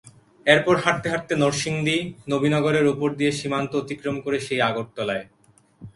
[0.47, 1.97] এরপর হাঁটতে হাঁটতে নরসিংদী,
[2.29, 5.25] নবীনগরের ওপর দিয়ে সীমান্ত অতিক্রম করে সেই আগরতলায়।